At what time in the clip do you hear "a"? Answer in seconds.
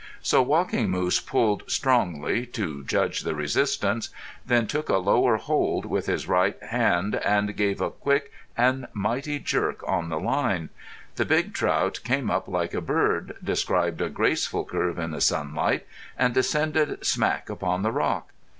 4.89-4.97, 7.79-7.91, 12.73-12.81, 14.01-14.09